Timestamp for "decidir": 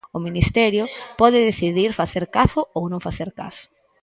1.49-1.97